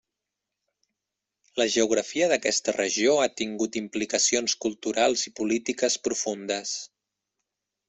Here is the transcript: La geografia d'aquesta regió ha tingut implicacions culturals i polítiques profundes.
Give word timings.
La 1.61 1.67
geografia 1.73 2.29
d'aquesta 2.31 2.75
regió 2.77 3.13
ha 3.25 3.29
tingut 3.43 3.79
implicacions 3.83 4.57
culturals 4.67 5.29
i 5.31 5.35
polítiques 5.43 6.01
profundes. 6.09 6.75